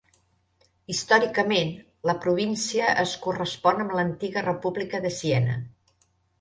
Històricament, 0.93 1.69
la 2.11 2.15
província 2.25 2.89
es 3.05 3.15
correspon 3.27 3.87
amb 3.87 3.95
la 4.01 4.05
antiga 4.09 4.47
República 4.49 5.07
de 5.07 5.17
Siena. 5.23 5.63